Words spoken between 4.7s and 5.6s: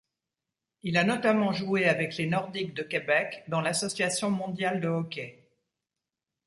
de hockey.